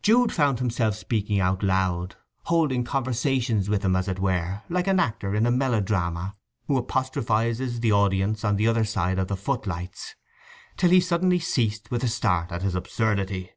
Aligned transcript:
Jude 0.00 0.32
found 0.32 0.60
himself 0.60 0.94
speaking 0.94 1.40
out 1.40 1.62
loud, 1.62 2.16
holding 2.44 2.84
conversations 2.84 3.68
with 3.68 3.82
them 3.82 3.94
as 3.96 4.08
it 4.08 4.18
were, 4.18 4.62
like 4.70 4.86
an 4.86 4.98
actor 4.98 5.34
in 5.34 5.44
a 5.44 5.50
melodrama 5.50 6.36
who 6.68 6.78
apostrophizes 6.78 7.80
the 7.80 7.92
audience 7.92 8.46
on 8.46 8.56
the 8.56 8.66
other 8.66 8.84
side 8.86 9.18
of 9.18 9.28
the 9.28 9.36
footlights; 9.36 10.14
till 10.78 10.88
he 10.88 11.00
suddenly 11.00 11.38
ceased 11.38 11.90
with 11.90 12.02
a 12.02 12.08
start 12.08 12.50
at 12.50 12.62
his 12.62 12.74
absurdity. 12.74 13.50